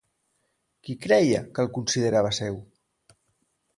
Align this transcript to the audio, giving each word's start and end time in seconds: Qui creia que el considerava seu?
Qui 0.87 0.95
creia 1.03 1.41
que 1.57 1.65
el 1.67 1.71
considerava 1.77 2.33
seu? 2.39 2.59